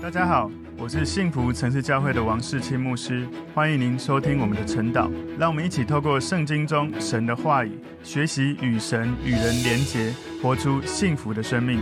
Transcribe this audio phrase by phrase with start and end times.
[0.00, 0.48] 大家好，
[0.78, 5.10] 我是幸福城市教会的王世清牧师，欢迎您收听我们的晨祷。
[5.36, 7.72] 让我们一起透过圣经中神的话语，
[8.04, 11.80] 学习与神与人连结，活出幸福的生命。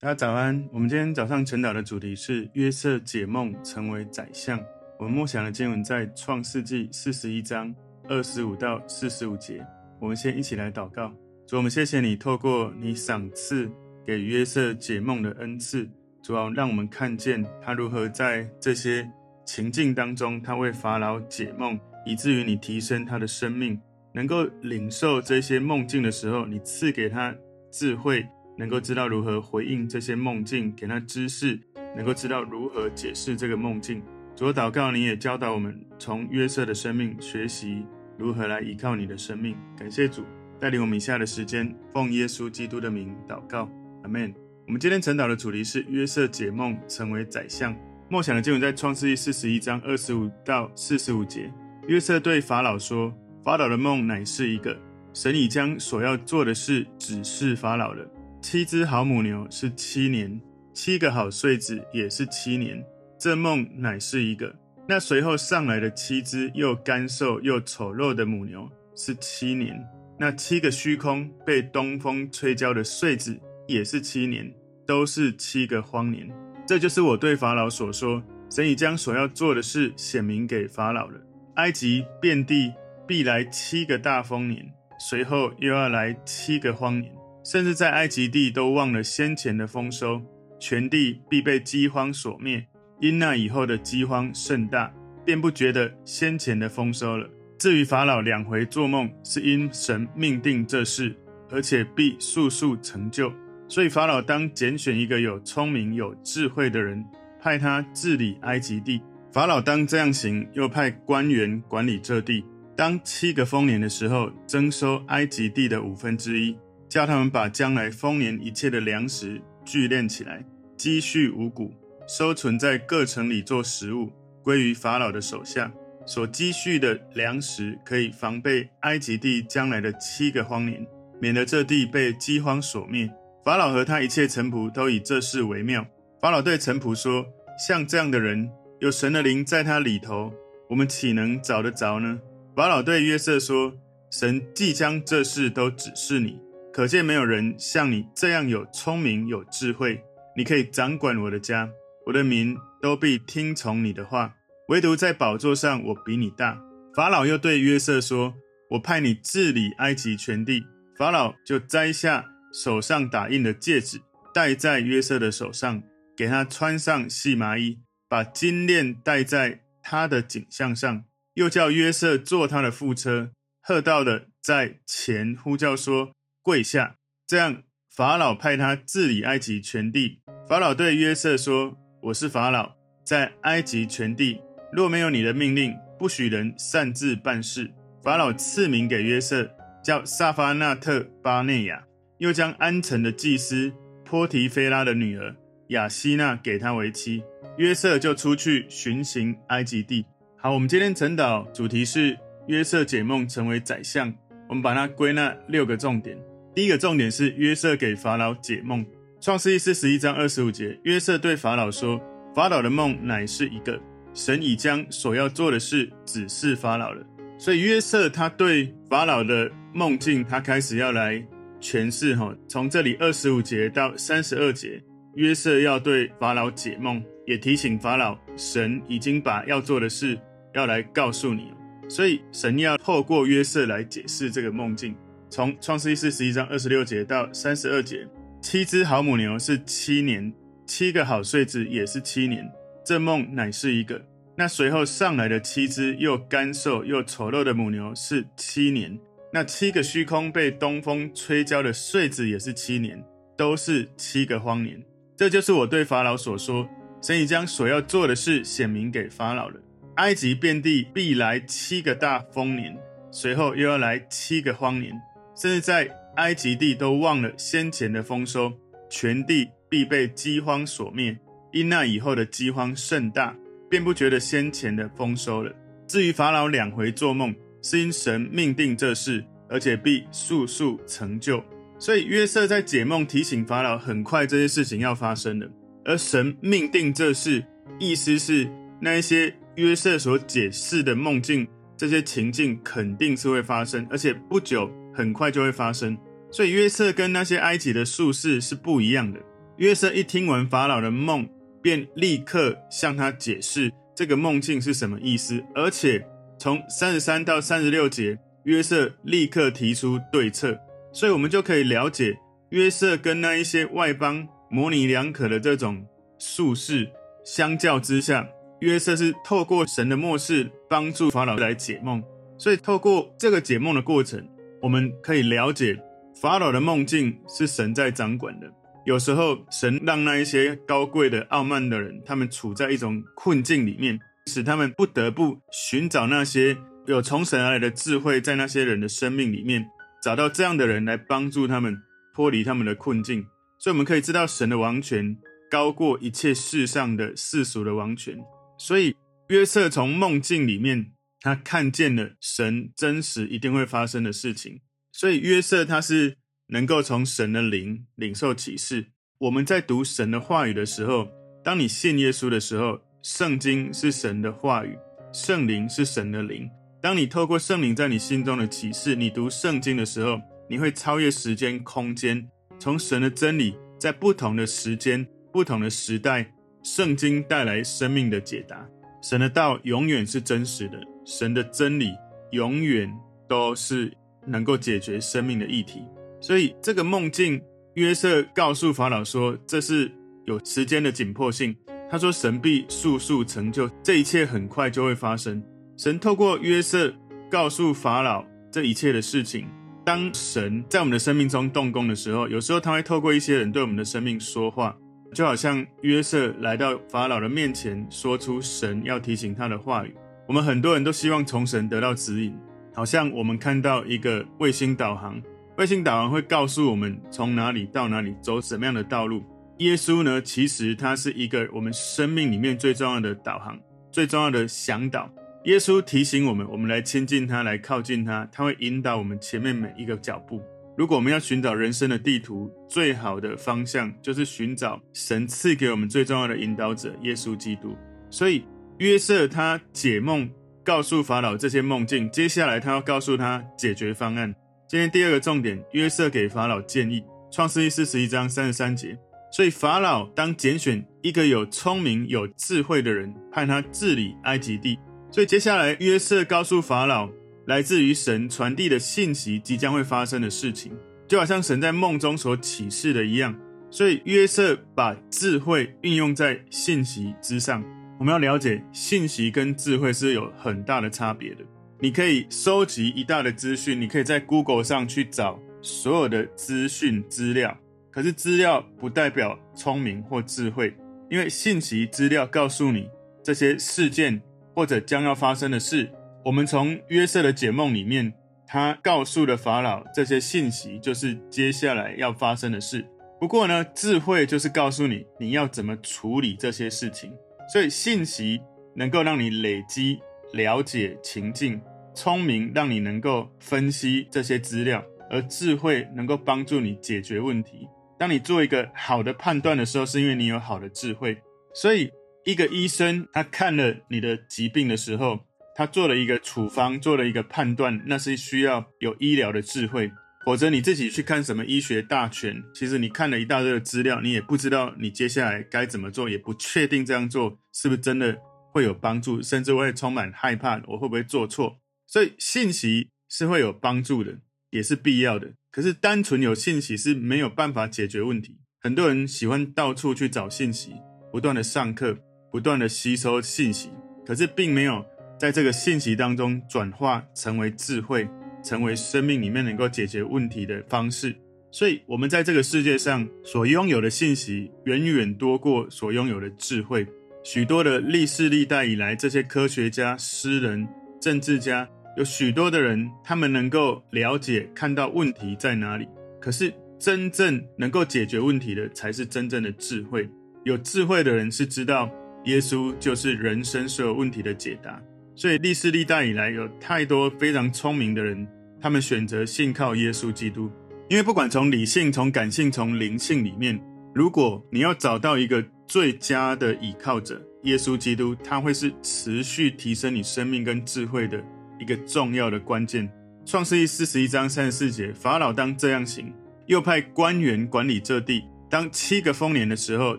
[0.00, 4.58] 大家早安，我们今天早上晨祷的主题是约瑟解梦成为宰相。
[4.98, 7.72] 我们默想的经文在创世纪四十一章
[8.08, 9.64] 二十五到四十五节。
[10.00, 11.12] 我们先一起来祷告，
[11.46, 13.70] 主，我们谢谢你透过你赏赐
[14.06, 15.86] 给约瑟解梦的恩赐。
[16.26, 19.08] 主要让我们看见他如何在这些
[19.44, 23.80] 情境当中，他为法老解梦，以至于你提升他的生命，
[24.12, 27.32] 能够领受这些梦境的时候，你赐给他
[27.70, 28.26] 智慧，
[28.58, 31.60] 能够知道如何回应这些梦境，给他知识，
[31.94, 34.02] 能够知道如何解释这个梦境。
[34.34, 37.86] 主，祷告你也教导我们从约瑟的生命学习
[38.18, 39.56] 如何来依靠你的生命。
[39.78, 40.24] 感谢主
[40.58, 43.70] 带领我们以下的时间，奉耶稣基督的名祷告，
[44.02, 44.45] 阿门。
[44.66, 47.72] 我们今天晨祷的主题是约瑟解梦成为宰相。
[48.08, 51.48] 梦想的经文在创世记四十一章二十五到四十五节。
[51.86, 54.76] 约瑟对法老说：“法老的梦乃是一个，
[55.14, 58.04] 神已将所要做的事指示法老了。
[58.42, 60.40] 七只好母牛是七年，
[60.74, 62.84] 七个好穗子也是七年。
[63.20, 64.52] 这梦乃是一个。
[64.88, 69.80] 那随后上来的七只又干瘦又丑陋的母牛是七年。
[70.18, 73.38] 那七个虚空被东风吹焦的穗子。”
[73.68, 74.48] 也是七年，
[74.86, 76.30] 都是七个荒年。
[76.66, 81.20] 这就是我对法老所说：神已将所要做的事显明给法老了。
[81.56, 82.72] 埃及遍地
[83.06, 87.12] 必来七个大丰年，随后又要来七个荒年，
[87.44, 90.22] 甚至在埃及地都忘了先前的丰收，
[90.60, 92.66] 全地必被饥荒所灭。
[93.00, 94.92] 因那以后的饥荒甚大，
[95.24, 97.28] 便不觉得先前的丰收了。
[97.58, 101.14] 至于法老两回做梦，是因神命定这事，
[101.50, 103.32] 而且必速速成就。
[103.68, 107.04] 所以法老当拣选一个有聪明有智慧的人，
[107.40, 109.02] 派他治理埃及地。
[109.32, 112.44] 法老当这样行，又派官员管理这地。
[112.76, 116.56] 当七个丰年的时候，征收埃及地的五分之一，
[116.88, 120.44] 叫他们把将来丰年一切的粮食聚敛起来，
[120.76, 121.74] 积蓄五谷，
[122.06, 124.12] 收存在各城里做食物，
[124.42, 125.72] 归于法老的手下。
[126.06, 130.86] 所积蓄的粮食可以防备埃及地将来的七个荒年，
[131.20, 133.10] 免得这地被饥荒所灭。
[133.46, 135.86] 法老和他一切臣仆都以这事为妙。
[136.20, 137.24] 法老对臣仆说
[137.64, 140.34] ：“像这样的人，有神的灵在他里头，
[140.68, 142.18] 我们岂能找得着呢？”
[142.56, 143.72] 法老对约瑟说
[144.10, 146.40] ：“神即将这事都指示你，
[146.72, 150.02] 可见没有人像你这样有聪明有智慧。
[150.36, 151.70] 你可以掌管我的家，
[152.06, 154.34] 我的民都必听从你的话。
[154.70, 156.60] 唯独在宝座上，我比你大。”
[156.96, 158.34] 法老又对约瑟说
[158.70, 160.64] ：“我派你治理埃及全地。”
[160.98, 162.24] 法老就摘下。
[162.56, 164.00] 手上打印的戒指
[164.32, 165.82] 戴在约瑟的手上，
[166.16, 173.30] 给他穿上细麻衣，把金链戴在他的颈项上，又叫约瑟坐他的副车，
[173.60, 176.96] 喝道的在前呼叫说：“跪下！”
[177.28, 177.62] 这样，
[177.94, 180.20] 法老派他治理埃及全地。
[180.48, 182.74] 法老对约瑟说：“我是法老，
[183.04, 184.40] 在埃及全地，
[184.72, 187.70] 若没有你的命令，不许人擅自办事。”
[188.02, 189.50] 法老赐名给约瑟，
[189.84, 191.84] 叫萨法纳特巴内亚。
[192.18, 193.72] 又将安城的祭司
[194.04, 195.34] 波提菲拉的女儿
[195.68, 197.22] 雅希娜给他为妻，
[197.58, 200.06] 约瑟就出去巡行埃及地。
[200.36, 202.16] 好，我们今天晨祷主题是
[202.46, 204.14] 约瑟解梦成为宰相。
[204.48, 206.16] 我们把它归纳六个重点。
[206.54, 208.86] 第一个重点是约瑟给法老解梦。
[209.20, 212.00] 创世记四十一章二十五节，约瑟对法老说
[212.32, 213.80] ：“法老的梦乃是一个，
[214.14, 217.04] 神已将所要做的事指示法老了。”
[217.36, 221.26] 所以约瑟他对法老的梦境，他开始要来。
[221.66, 224.80] 诠释哈，从这里二十五节到三十二节，
[225.16, 230.16] 约瑟要对法老解梦，也提醒法老，神已经把要做的事
[230.54, 231.52] 要来告诉你，
[231.88, 234.94] 所以神要透过约瑟来解释这个梦境。
[235.28, 238.06] 从创世记四十一章二十六节到三十二节，
[238.40, 240.32] 七只好母牛是七年，
[240.66, 242.48] 七个好穗子也是七年，
[242.84, 244.00] 这梦乃是一个。
[244.36, 248.96] 那随后上来的七只又干瘦又丑陋的母牛是七年。
[249.32, 253.04] 那七个虚空被东风吹焦的穗子也是七年，
[253.36, 254.82] 都是七个荒年。
[255.16, 256.68] 这就是我对法老所说，
[257.02, 259.60] 神已将所要做的事显明给法老了。
[259.96, 262.78] 埃及遍地必来七个大丰年，
[263.10, 264.92] 随后又要来七个荒年，
[265.34, 268.52] 甚至在埃及地都忘了先前的丰收，
[268.88, 271.18] 全地必被饥荒所灭。
[271.52, 273.36] 因那以后的饥荒甚大，
[273.68, 275.52] 便不觉得先前的丰收了。
[275.86, 277.34] 至于法老两回做梦。
[277.68, 281.42] 是因神命定这事，而且必速速成就。
[281.80, 285.50] 所以约瑟在解梦提醒法老，很快这些事情要发生了。
[285.84, 287.44] 而神命定这事，
[287.80, 288.48] 意思是
[288.80, 291.44] 那一些约瑟所解释的梦境，
[291.76, 295.98] 这些情境肯定是会发生，而且不久很快就会发生。
[296.30, 299.18] 所以约瑟跟那些埃及的术士是不一样的。
[299.56, 301.28] 约瑟一听完法老的梦，
[301.60, 306.06] 便立刻向他解释这个梦境是什么意思，而且
[306.38, 310.58] 从三十三到三十六节，约瑟立刻提出对策。
[310.92, 312.16] 所以我们就可以了解，
[312.50, 315.86] 约瑟跟那一些外邦模棱两可的这种
[316.18, 316.88] 术士
[317.24, 318.26] 相较之下，
[318.60, 322.02] 约瑟是透过神的默示帮助法老来解梦。
[322.38, 324.26] 所以透过这个解梦的过程，
[324.62, 325.78] 我们可以了解
[326.20, 328.46] 法老的梦境是神在掌管的。
[328.84, 336.56] 有时候神让那一些高贵的傲慢的人，他们处在一种困境里面，使他们不得不寻找那些
[336.86, 339.66] 有从神而来的智慧，在那些人的生命里面。
[340.02, 341.82] 找到这样的人来帮助他们
[342.14, 343.26] 脱离他们的困境，
[343.58, 345.16] 所以我们可以知道神的王权
[345.50, 348.16] 高过一切世上的世俗的王权。
[348.56, 348.94] 所以
[349.28, 354.60] 约瑟从梦境里面，他看见了神真实一定会发生的事情。
[354.92, 356.18] 所以约瑟他是
[356.48, 358.92] 能够从神的灵领受启示。
[359.18, 361.08] 我们在读神的话语的时候，
[361.42, 364.76] 当你信耶稣的时候，圣经是神的话语，
[365.12, 366.50] 圣灵是神的灵。
[366.80, 370.20] 当你透过圣灵在你心中的启示，你读圣经的时候，
[370.50, 378.68] 你会超越时间、空间，从神的真理在不同的时间、不同的时代，圣经带来生命的解答。
[379.00, 381.94] 神的道永远是真实的，神的真理
[382.32, 382.92] 永远
[383.28, 385.84] 都是能够解决生命的议题。
[386.20, 387.40] 所以这个梦境，
[387.74, 389.92] 约瑟告诉法老说，这是
[390.24, 391.56] 有时间的紧迫性。
[391.88, 395.42] 他说，神必速速成就，这一切很快就会发生。
[395.76, 396.92] 神透过约瑟
[397.30, 399.46] 告诉法老这一切的事情。
[399.84, 404.76] 当神在我们的生命中动工的时候，有时候他会透过一些人对我们的生命说话，
[405.14, 409.94] 就好像约瑟来到法老的面前，说出神要提醒他的话语。
[410.26, 412.36] 我们很多人都希望从神得到指引，
[412.74, 415.22] 好像我们看到一个卫星导航，
[415.56, 419.22] 卫星导航会告诉我们从哪里到哪里，走什么样的道路。
[419.58, 423.58] 耶稣呢，其实他是一个我们生命里面最重要的导航，
[423.90, 425.10] 最重要的向导。
[425.44, 430.42] 耶稣提醒我们，我们来亲近他，来靠近他，他会引导我们前面每一个脚步。
[430.76, 437.74] 如果我们要寻找人生的地图，最好的方向就是寻找神赐给我们最重要的引导者——耶稣基督。
[438.10, 438.44] 所以
[438.78, 440.28] 约瑟他解梦，
[440.62, 444.34] 告诉法老这些梦境，接下来他要告诉他解决方案。
[444.68, 448.98] 今天第二个重点，约瑟给法老建议，创世记四十一章三十三节。
[449.30, 454.78] 所以法老当拣选一个有聪明、有智慧的人，派他治理埃及地。
[455.10, 457.10] 所以接下来，约瑟告诉法老，
[457.46, 460.72] 来自于神传递的信息即将会发生的事情，
[461.06, 463.36] 就好像神在梦中所启示的一样。
[463.70, 467.62] 所以约瑟把智慧运用在信息之上。
[467.98, 471.44] 我们要了解，信息跟智慧是有很大的差别的。
[471.80, 477.58] 你可以收集一大的资讯，你可以在 Google 上去找所有的资讯资料，
[477.96, 480.76] 可是资料不代表聪明或智慧，
[481.10, 482.88] 因为信息资料告诉你
[483.24, 484.22] 这些事件。
[484.54, 485.92] 或者将要发生的事，
[486.24, 488.10] 我们从约瑟的解梦里面，
[488.46, 492.82] 他告诉了法老这些信息，就是接下来要发生的事。
[493.20, 497.12] 不过呢，智慧就是告诉你你要怎么处理这些事情。
[497.52, 498.40] 所以信息
[498.74, 499.98] 能够让你累积
[500.32, 501.60] 了解情境，
[501.94, 507.68] 聪明让你能够分析这些资料，而智慧能够帮助你解决问题。
[507.98, 511.22] 当你做一个好的判断的时候，是因为你有好的智慧。
[511.54, 511.90] 所以。
[512.26, 515.20] 一个医生，他看了你的疾病的时候，
[515.54, 519.92] 他做了一个处方，做了一个判断，那是需要有医疗的智慧。
[520.24, 528.18] 否则你自己去看什么医学大全，其实你看了一大堆的资料，你也不知道你接下来该怎么做，也不确定这样做是不是真的
[528.52, 531.60] 会有帮助，甚至会充满害怕，我会不会做错？
[531.86, 534.18] 所以信息是会有帮助的，
[534.56, 535.34] 也是必要的。
[535.52, 538.38] 可是单纯有信息是没有办法解决问题。
[538.60, 540.72] 很多人喜欢到处去找信息，
[541.12, 541.98] 不断的上课。
[542.28, 543.70] 不断的吸收信息，
[544.04, 544.84] 可是并没有
[545.18, 548.06] 在这个信息当中转化成为智慧，
[548.44, 551.16] 成为生命里面能够解决问题的方式。
[551.50, 556.86] 所以，我们在这个世界上所拥有的信息，远远多过所拥有的智慧。
[557.24, 560.68] 许多的历世历代以来，这些科学家、诗人、
[561.00, 561.66] 政治家，
[561.96, 565.88] 有许多的人，他们能够了解、看到问题在哪里。
[566.20, 570.08] 可是，真正能够解决问题的，才是真正的智慧。
[570.44, 571.90] 有智慧的人是知道。
[572.24, 574.82] 耶稣就是人生所有问题的解答，
[575.14, 578.26] 所以历世历代以来有太多非常聪明的人，
[578.60, 580.50] 他们选择信靠耶稣基督。
[580.88, 583.60] 因为不管从理性、从感性、从灵性里面，
[583.94, 591.22] 如果你要找到一个最佳的倚靠者耶稣基督，他会是持续提升你生命跟智慧的
[591.58, 592.90] 一个重要的关键。
[593.24, 596.12] 创世记四十一章三十四节，法老当这样行，
[596.46, 598.24] 又派官员管理这地。
[598.48, 599.96] 当七个丰年的时候，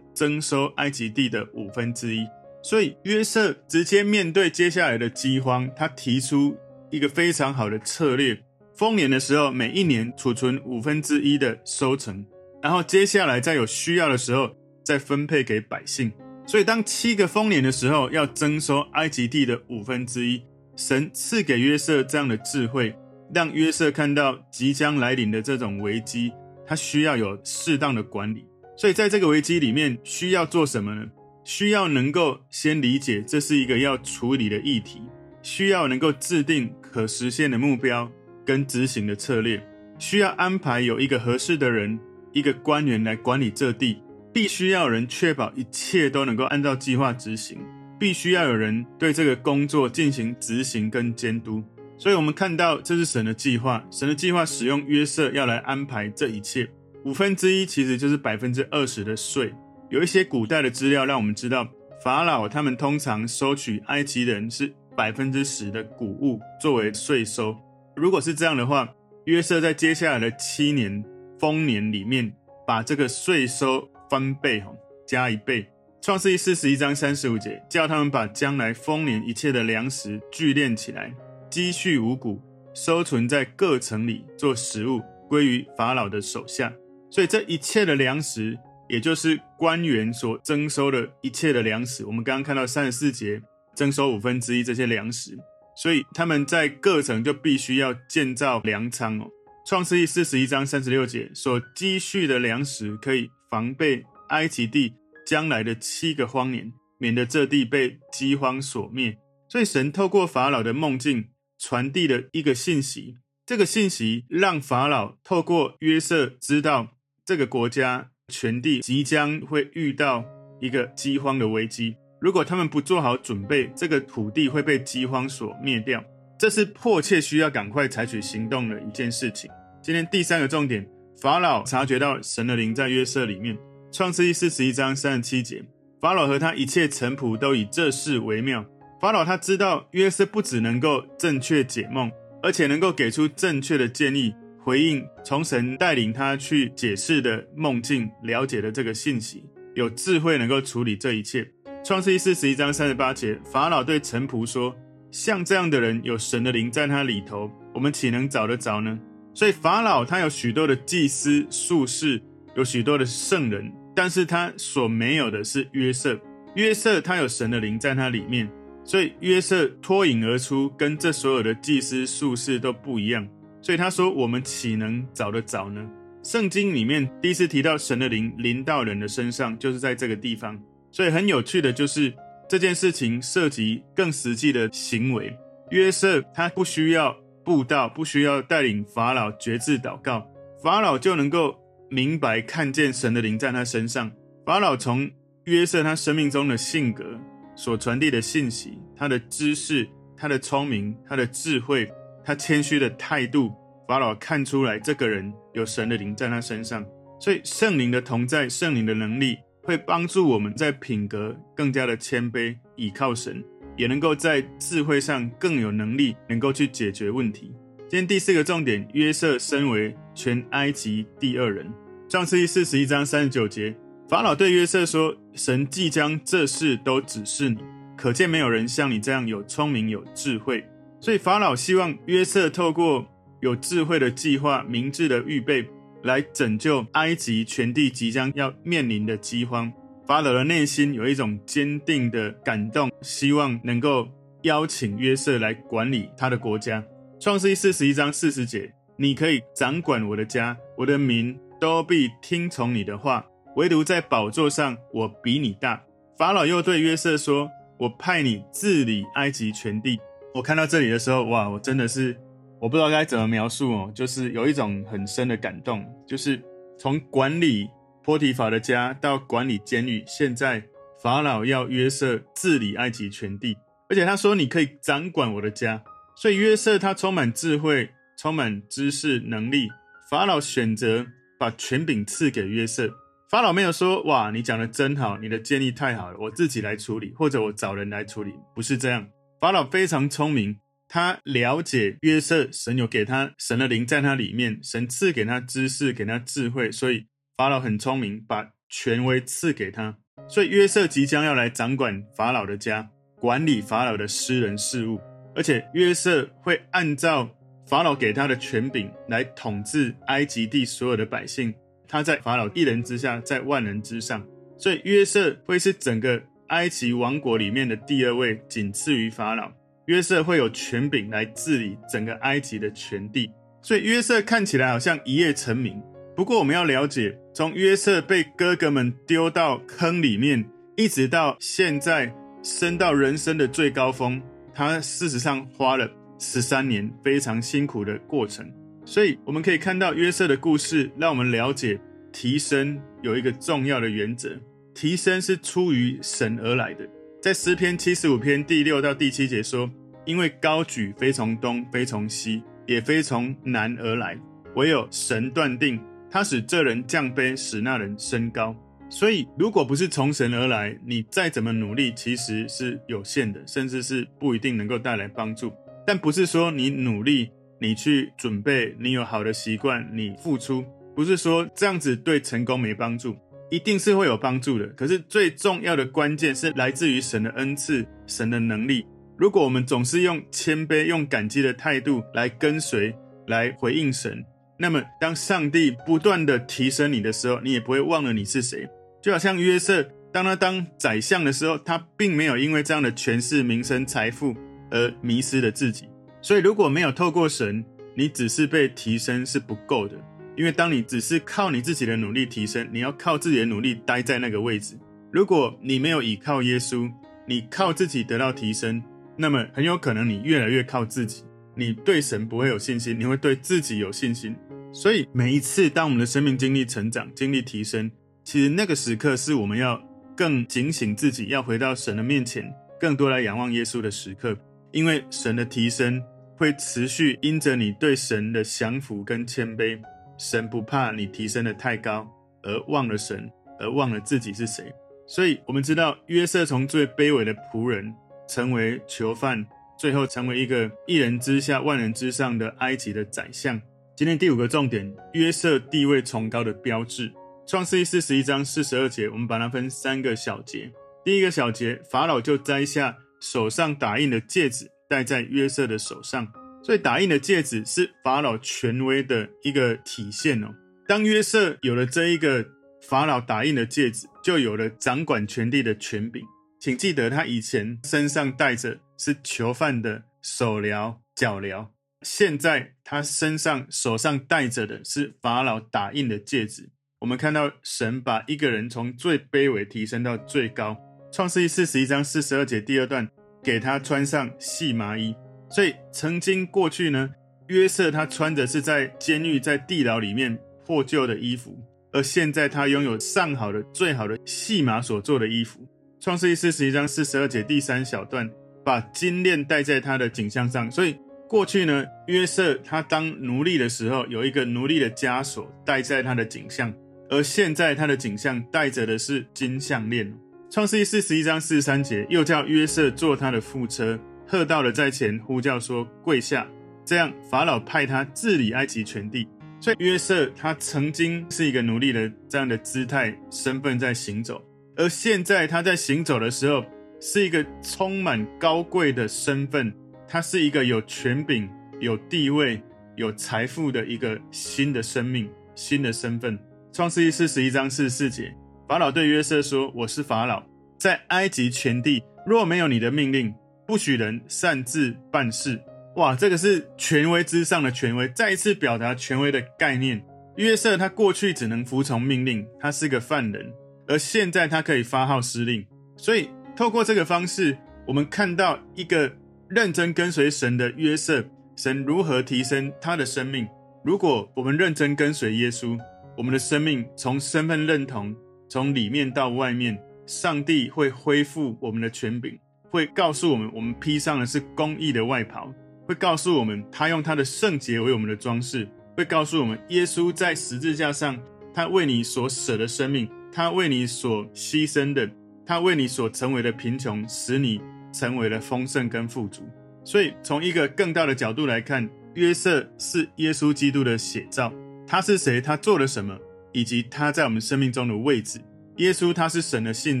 [0.14, 2.26] 征收埃及地的五分之一。
[2.62, 6.56] 所以约瑟直接面对接下来的饥荒，他提出
[6.90, 8.38] 一个非常好的策略：
[8.74, 12.24] 丰年的时候，每一年储存五分之一的收成，
[12.62, 16.12] 然后接下来在有需要的时候再分配给百姓。
[16.46, 20.42] 所以当七个丰年的时候，要征收埃及地的五分之一。
[20.76, 22.94] 神赐给约瑟这样的智慧，
[23.34, 26.32] 让约瑟看到即将来临的这种危机。
[26.66, 31.04] 他需要有适当的管理，所以在这个危机里面需要做什么呢？
[31.44, 35.02] 需要能够先理解这是一个要处理的议题，
[35.42, 38.10] 需要能够制定可实现的目标
[38.46, 39.62] 跟执行的策略，
[39.98, 42.00] 需要安排有一个合适的人，
[42.32, 44.02] 一个官员来管理这地，
[44.32, 47.58] 必须要人确保一切都能够按照计划执行，
[48.04, 51.64] 必须要有人对这个工作进行执行跟监督。
[51.96, 53.82] 所以，我们看到这是神的计划。
[53.90, 56.68] 神的计划使用约瑟要来安排这一切。
[57.06, 59.54] 五分之一其实就是百分之二十的税。
[59.88, 61.66] 有一些古代的资料让我们知道，
[62.02, 67.56] 法老他们通常收取埃及人是百分之十的谷物作为税收。
[67.96, 68.86] 如果是这样的话，
[69.24, 71.02] 约瑟在接下来的七年
[71.38, 72.34] 丰年里面，
[72.66, 74.62] 把这个税收翻倍，
[75.08, 75.66] 加一倍。
[76.04, 81.10] 创世记四十一章三十五节，叫他们把将来丰年一切的粮食聚敛起来。
[81.50, 82.42] 积蓄五谷，
[82.74, 86.70] 收存在各城里做食物，归于法老的手下。
[87.10, 88.54] 所以这一切的粮食，
[88.86, 92.04] 也就是官员所征收的一切的粮食。
[92.04, 93.40] 我们刚刚看到三十四节
[93.74, 95.34] 征收五分之一这些粮食，
[95.74, 99.30] 所以他们在各城就必须要建造粮仓哦。
[99.66, 104.92] 创世记四十一章三十六节所积蓄的粮食，可以防备埃及地
[105.24, 109.18] 将来的七个荒年，免得这地被饥荒所灭。
[109.48, 111.26] 所以神透过法老的梦境。
[111.56, 113.16] 传递了一个信息，
[113.46, 116.88] 这个信息让法老透过约瑟知道
[117.24, 120.24] 这个国家全地即将会遇到
[120.60, 121.96] 一个饥荒的危机。
[122.20, 126.04] 如果他们不做好准备，这个土地会被饥荒所灭掉。
[126.38, 129.50] 这是迫切需要赶快采取行动的一件事情。
[129.80, 130.86] 今天第三个重点，
[131.22, 133.56] 法老察觉到神的灵在约瑟里面。
[133.94, 135.62] 创世记四十一章三十七节，
[136.00, 138.66] 法老和他一切臣仆都以这事为妙。
[139.00, 142.10] 法老他知道约瑟不只能够正确解梦，
[142.42, 149.44] 而且能够给出正确的建议，回应从神带领他去解释的梦境，了解的这个信息，
[149.76, 151.48] 有智慧能够处理这一切。
[151.84, 154.74] 创世记四十一章三十八节，法老对臣仆说
[155.12, 158.98] ：“像这样的人，有神的灵在他里头，我们岂能找得着呢？”
[159.32, 162.20] 所以法老他有许多的祭司术士，
[162.56, 166.18] 有许多的圣人，但是他所没有的是约瑟。
[166.54, 168.50] 约瑟他有神的灵在他里面。
[168.84, 173.26] 所以约瑟脱颖而出，跟这所有的祭司术士都不一样。
[173.62, 175.88] 所以他说：“我们岂能找得着呢？”
[176.22, 180.60] 圣经里面第一次提到神的灵临到人的身上，就是在这个地方。
[180.90, 182.12] 所以很有趣的就是
[182.46, 185.34] 这件事情涉及更实际的行为。
[185.70, 190.30] 约瑟他不需要布道，不需要带领法老决志祷告，
[190.62, 191.58] 法老就能够
[191.94, 194.10] 明白看见神的灵在他身上。
[194.44, 195.08] 法老从
[195.44, 197.20] 约瑟他生命中的性格。
[197.56, 201.88] 所传递的信息，他的知识，他的聪明，他的智慧，
[202.24, 203.52] 他谦虚的态度，
[203.86, 206.84] 法老看出来这个人有神的灵在他身上。
[207.20, 213.40] 所以圣灵的同在，圣灵的能力会帮助我们在品格更加的谦卑，倚靠神，
[213.76, 217.54] 也能够在智慧上更有能力，能够去解决问题。
[217.88, 221.72] 今天第四个重点，约瑟身为全埃及第二人，
[222.06, 223.74] 创世记四十一章三十九节。
[224.08, 227.58] 法老对约瑟说：“神即将这事都指示你，
[227.96, 230.64] 可见没有人像你这样有聪明有智慧。
[231.00, 233.06] 所以法老希望约瑟透过
[233.40, 235.66] 有智慧的计划、明智的预备，
[236.02, 239.72] 来拯救埃及全地即将要面临的饥荒。
[240.06, 244.08] 法老的内心有一种坚定的感动，希望能够
[244.42, 246.84] 邀请约瑟来管理他的国家。
[247.18, 255.84] 创世记四十一章四十节：你可以掌管我的家，我的民都必听从你的话。”唯独在宝座上，我比你大。
[256.18, 260.00] 法老又对约瑟说：“我派你治理埃及全地。”
[260.34, 262.16] 我看到这里的时候，哇，我真的是
[262.60, 266.42] 我不知道该怎么描述哦，就是有一种很深的感动，就是
[266.76, 267.68] 从管理
[268.02, 270.62] 波提乏的家到管理监狱，现在
[271.00, 273.56] 法老要约瑟治理埃及全地，
[273.88, 275.82] 而且他说：“你可以掌管我的家。”
[276.16, 279.68] 所以约瑟他充满智慧，充满知识能力。
[280.10, 281.06] 法老选择
[281.38, 282.92] 把权柄赐给约瑟。
[283.30, 289.08] 法老没有说：“哇，你讲的真好，你的建议太好了，我自己来处理，或者我找人来处理。”不是这样。
[289.40, 299.96] 法老非常聪明，他了解约瑟，神有给他神的灵在他里面，神赐给他知识，给他智慧，所以法老很聪明，把权威赐给他。
[300.28, 305.00] 所以约瑟即将要来掌管法老的家，管理法老的私人事务，
[305.34, 307.28] 而且约瑟会按照
[307.66, 311.52] 法老给他的权柄来统治埃及地所有的百姓。
[311.86, 314.26] 他在法老一人之下，在万人之上，
[314.58, 319.52] 所以约瑟会是整个埃及王国里面的第二位，仅次于法老。
[319.86, 323.30] 约瑟会有权柄来治理整个埃及的全地，
[323.60, 325.80] 所以约瑟看起来好像一夜成名。
[326.16, 334.22] 不过我们要了解，从约瑟被哥哥们丢到坑里面，一直到现在升到人生的最高峰，
[334.54, 335.90] 他事实上花了
[336.24, 338.50] 十三年非常辛苦的过程。
[338.84, 341.78] 所以我们可以看到约瑟的故事，让我们了解
[342.12, 344.38] 提升有一个重要的原则：
[344.74, 346.88] 提升是出于神而来的。
[347.22, 349.70] 在诗篇七十五篇第六到第七节说
[350.04, 354.18] ：“因为高举非从东，非从西，也非从南而来，
[354.54, 358.54] 唯有神断定，他使这人降卑，使那人升高。”
[358.90, 365.50] 所以，如果不是从神而来，你再怎么努力，其实是有限的，甚至是不一定能够带来帮助。
[365.86, 367.30] 但不是说你努力。
[367.60, 370.62] 你去准备，你有好的习惯，你付出，
[370.94, 373.16] 不是说这样子对成功没帮助，
[373.48, 374.66] 一定是会有帮助的。
[374.76, 378.84] 可是最重要的关键是来自于神的恩赐，神的能力。
[379.16, 382.94] 如果我们总是用谦卑、用感激的态度来跟随、
[383.28, 384.22] 来回应神，
[384.58, 388.68] 那么当上帝不断的提升你的时候，你也不会忘了你是谁。
[389.00, 394.34] 就好像约瑟，当他当宰相的时候，他并没有因为这样的权势、名声、财富
[394.74, 395.88] 而迷失了自己。
[396.20, 397.64] 所以，如果没有透过神，
[397.94, 399.96] 你只是被提升是不够的。
[400.36, 404.76] 因为当你只是靠你自己的努力提升，你要靠自己的努力待在那个位置。
[405.12, 406.90] 如果你没有依靠耶稣，
[407.24, 408.82] 你靠自己得到提升，
[409.16, 411.22] 那么很有可能你越来越靠自己，
[411.54, 414.34] 你对神不会有信心，你会对自己有信心。
[414.72, 417.88] 所以，每一次当我们的生命经历成长、经历提升，
[418.24, 419.80] 其实那个时刻是我们要
[420.16, 424.36] 更警醒自己，要回到神的面前，更多来仰望耶稣的时刻，
[424.74, 426.04] 因为神的提升。
[426.36, 429.80] 会持续因着你对神的降服跟谦卑，
[430.18, 432.04] 神不怕你提升得太高，
[432.42, 434.64] 而忘了神，而忘了自己是谁。
[435.06, 437.94] 所以，我们知道约瑟从最卑微的仆人，
[438.26, 439.46] 成为囚犯，
[439.78, 443.62] 最后成为一个一人之下、万人之上的埃及的宰相。
[443.94, 447.12] 今天第五个重点，约瑟地位崇高的标志。
[447.46, 450.72] 创世记四十一章四十二节，我们把它分三个小节。
[451.04, 452.98] 第一个小节，法老就摘下
[453.32, 454.70] 手上打印的戒指。
[454.86, 456.30] 戴在约瑟的手上，
[456.62, 460.54] 所以打印的戒指是法老权威的一个体现哦。
[460.86, 462.46] 当约瑟有了这一个
[462.82, 466.22] 法老打印的戒指，就有了掌管权力的权柄。
[466.60, 471.68] 请记得，他以前身上戴着是囚犯的手镣、脚镣，
[472.02, 476.70] 现在他身上、手上戴着的是法老打印的戒指。
[477.00, 480.76] 我们看到神把一个人从最卑微提升到最高。
[481.14, 483.08] 创世记四十一章四十二节第二段。
[483.40, 485.14] 给他穿上细麻衣，
[485.48, 487.10] 所以曾经过去呢，
[487.48, 491.56] 约瑟他穿的是在监狱、在地牢里面破旧的衣服，
[491.92, 495.60] 而现在他拥有上好的、最好的细麻所做的衣服。
[496.00, 498.28] 创世记四十一章四十二节第三小段，
[498.64, 500.68] 把金链戴在他的颈项上。
[500.70, 500.96] 所以
[501.28, 506.74] 过去呢，约瑟他当奴隶的时候，有一个奴隶的枷锁戴在他的颈项，
[507.10, 510.12] 而现在他的颈项戴着的是金项链。
[510.54, 516.46] 创世记四十一章四十三节，又叫约瑟坐他的副车，喝到了在前，呼叫说跪下。
[516.84, 519.26] 这样法老派他治理埃及全地。
[519.58, 524.40] 所以约瑟他曾经是一个奴隶的这样的姿态身份在行走，
[524.76, 526.64] 而现在他在行走的时候
[527.00, 529.74] 是一个充满高贵的身份，
[530.06, 532.62] 他是一个有权柄、有地位、
[532.94, 536.38] 有财富的一个新的生命、新的身份。
[536.72, 538.32] 创世记四十一章四十四节。
[538.74, 540.42] 法老对约瑟说：“我是法老，
[540.76, 543.32] 在埃及全地，若没有你的命令，
[543.68, 545.60] 不许人擅自办事。”
[545.94, 550.04] 哇，这个是权威之上的权威，再一次表达权威的概念。
[550.38, 553.52] 约瑟他过去只能服从命令，他是个犯人，
[553.86, 555.64] 而现在他可以发号施令。
[555.96, 557.56] 所以，透过这个方式，
[557.86, 559.12] 我们看到一个
[559.48, 563.46] 认真跟随神的约瑟，神如何提升他的生命。
[563.84, 565.78] 如果我们认真跟随耶稣，
[566.16, 568.12] 我们的生命从身份认同。
[568.48, 572.38] 从里面到外面，上帝会恢复我们的权柄，
[572.70, 575.52] 会告诉我们，我们披上的是公义的外袍，
[575.86, 581.18] 会告诉我们，他用他的圣洁为我们的装饰，会告诉我们，耶稣在十字架上，
[581.52, 585.10] 他为你所舍的生命，他为你所牺牲的，
[585.46, 587.60] 他为你所成为的贫穷，使你
[587.92, 589.42] 成为了丰盛跟富足。
[589.84, 594.52] 所以，从一个更大的角度来看，约瑟是耶稣基督的写照。
[594.86, 595.40] 他是谁？
[595.40, 596.18] 他做了什么？
[596.54, 598.40] 以及他在我们生命中的位置。
[598.78, 600.00] 耶稣他是神的信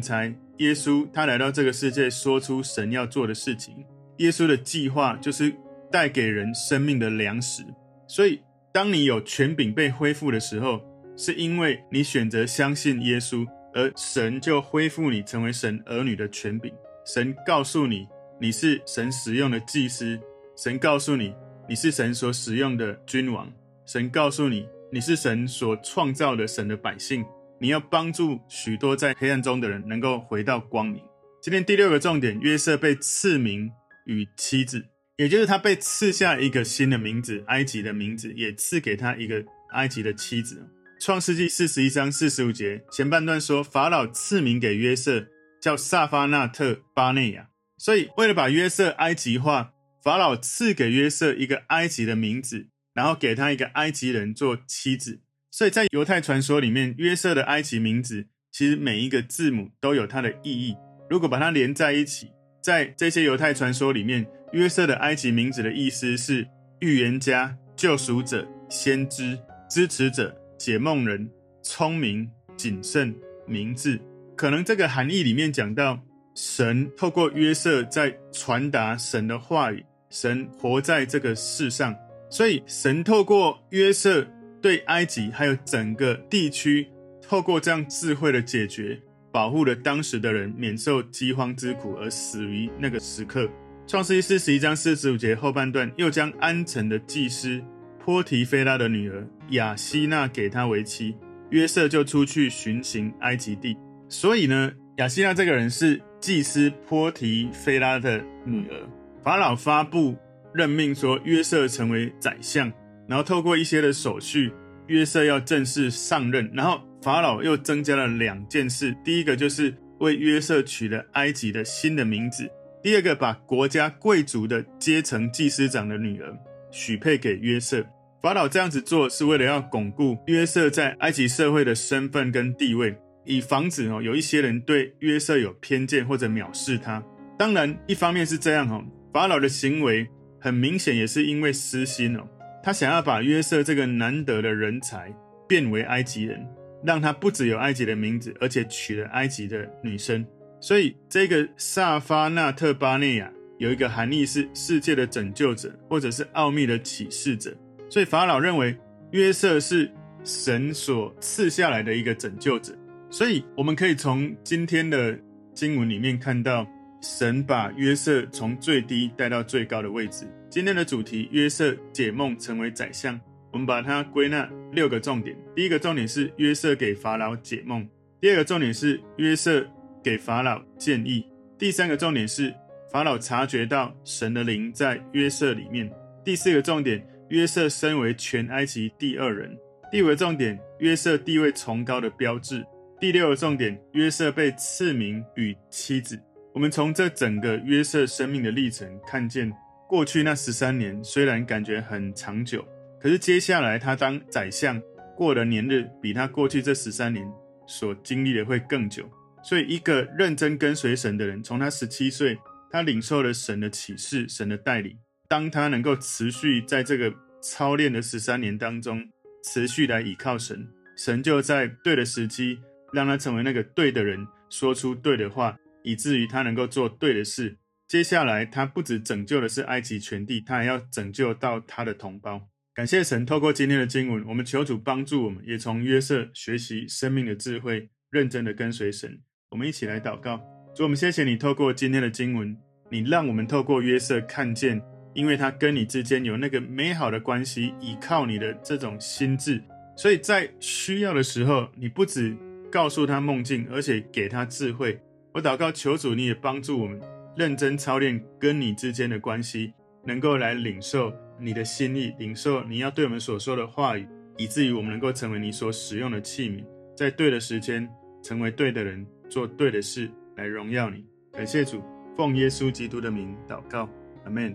[0.00, 3.84] 差，耶稣他来到这个世界，说出神要做的事情。
[4.18, 5.54] 耶稣的计划就是
[5.92, 7.62] 带给人生命的粮食。
[8.06, 8.40] 所以，
[8.72, 10.80] 当你有权柄被恢复的时候，
[11.16, 16.72] 是因为你选择相信耶稣，而神就恢复你成为神儿女的权柄。
[17.06, 18.06] 神告诉你，
[18.40, 20.18] 你是神使用的祭司；
[20.56, 21.34] 神告诉你，
[21.68, 23.46] 你是神所使用的君王；
[23.86, 27.24] 神告诉你，你是神所创造的神的百姓。
[27.60, 31.02] 你要帮助许多在黑暗中的人能够回到光明。
[31.42, 33.68] 今天第六个重点，约瑟被赐名
[34.06, 40.64] 与妻子，也就是他被赐下一个新的名字，埃及的名字，也赐给他一个埃及的妻子。
[41.00, 45.26] 创世纪四十一章四十五节前半段说，法老赐名给约瑟，
[45.60, 47.48] 叫萨法纳特巴内亚。
[47.78, 49.72] 所以为了把约瑟埃及化，
[50.04, 55.20] 法老赐给约瑟一个埃及的名字，然后给他一个埃及人做妻子。
[55.50, 60.74] 所以在犹太传说里面，约瑟的埃及名字其实每一个字母都有它的意义。
[61.10, 62.30] 如果把它连在一起，
[62.62, 66.48] 在这些犹太传说里面，约瑟的埃及名字的意思是
[66.80, 71.30] 预言家、救赎者、先知、支持者、解梦人、
[71.62, 73.14] 聪明、谨慎、
[73.46, 74.00] 明智。
[74.34, 76.00] 可能这个含义里面讲到，
[76.34, 81.94] 神透过约瑟在传达神的话语，神活在这个世上，
[82.34, 84.26] 所以神透过约瑟。
[84.60, 86.88] 对埃及还有整个地区，
[87.20, 88.98] 透过这样智慧的解决，
[89.30, 93.46] 保护了当时的人免受饥荒之苦而死于那个时刻。
[93.86, 97.62] 创世记四十一章四十五节后半段，又将安城的祭司
[98.02, 101.14] 波提菲拉的女儿雅西娜给他为妻，
[101.50, 103.76] 约瑟就出去巡行埃及地。
[104.08, 108.88] 所以呢，雅西娜这个人是祭司波提菲拉的女儿。
[109.22, 110.16] 法老发布
[110.54, 112.72] 任命说，约瑟成为宰相。
[113.08, 114.52] 然后透过一些的手续，
[114.86, 116.50] 约瑟要正式上任。
[116.54, 122.44] 然后法老又增加了两件事：第一个就是为约瑟取了埃及的新的名字；
[122.82, 126.34] 第二个把国家贵族的阶层祭司长的女儿
[126.70, 127.84] 许配给约瑟。
[128.22, 137.04] 法老这样子做是为了要巩固约瑟在埃及社会的身份跟地位，以防止哦有一些人对约瑟有偏见或者藐视他。
[137.38, 140.08] 当然，一方面是这样哦，法老的行为
[140.44, 142.28] 很明显也是因为私心哦。
[142.62, 145.10] 他想要把约瑟这个难得的人才
[145.48, 146.46] 变为埃及人，
[146.84, 150.22] 让他不只有埃及的名字，而且娶了埃及的女生。
[150.60, 157.56] 所以这个萨法纳特巴内亚有一个含义是世界的拯救者，或者是奥秘的启示者。
[157.88, 158.76] 所以法老认为
[159.12, 159.90] 约瑟是
[160.24, 162.76] 神所赐下来的一个拯救者。
[163.08, 165.18] 所以我们可以从今天的
[165.54, 166.66] 经文里面看到，
[167.04, 170.26] 神把约瑟从最低带到最高的位置。
[170.48, 173.20] 今天的主题：约瑟解梦成为宰相。
[173.52, 175.36] 我们把它归纳六个重点。
[175.54, 177.82] 第一个重点是约瑟给法老解梦；
[178.20, 179.68] 第二个重点是约瑟
[180.02, 181.26] 给法老建议；
[181.58, 182.54] 第三个重点是
[182.90, 185.86] 法老察觉到神的灵在约瑟里面；
[186.24, 189.50] 第四个重点，约瑟身为全埃及第二人；
[189.92, 192.62] 第五个重点，约瑟地位崇高的标志；
[192.98, 196.18] 第六个重点，约瑟被赐名与妻子。
[196.54, 199.52] 我们从这整个约瑟生命的历程看见。
[199.88, 202.64] 过去那十三年虽然感觉很长久，
[203.00, 204.80] 可是接下来他当宰相
[205.16, 207.28] 过的年日，比他过去这十三年
[207.66, 209.04] 所经历的会更久。
[209.42, 212.38] 所以，一个认真跟随神的人，从他十七岁，
[212.70, 214.96] 他领受了神的启示、神的带领。
[215.28, 217.12] 当他能够持续在这个
[217.42, 219.04] 操练的十三年当中，
[219.44, 222.58] 持续来倚靠神，神就在对的时机
[222.92, 227.58] 让他成为那个对的人，说出对的话，以至于他能够做对的事。
[227.86, 232.48] 接下来，他不只拯救的是埃及全地，他还要拯救到他的同胞。
[232.74, 239.20] 感谢神，透过今天的经文，我们求主帮助我们，也从约瑟学习生命的智慧，认真的跟随神。
[239.50, 240.38] 我们一起来祷告，
[240.74, 242.56] 主，我们谢谢你，透过今天的经文，
[242.90, 249.62] 你让我们透过约瑟看见，因为他跟你之间有那个美好的关系，依靠你的这种心智，
[249.96, 252.36] 所以在需要的时候，你不只
[252.72, 254.98] 告诉他梦境，而且给他智慧。
[255.34, 257.00] 我祷告，求主你也帮助我们。
[257.36, 259.72] 认真操练跟你之间的关系，
[260.04, 266.64] 能够来领受你的心意，领受你要对我们所说的话语，以至于我们能够成为你所使用的器皿，
[266.96, 267.90] 在对的时间
[268.22, 271.04] 成为对的人，做对的事来荣耀你。
[271.32, 271.82] 感谢主，
[272.16, 273.88] 奉耶稣基督的名祷告，
[274.24, 274.54] 阿门。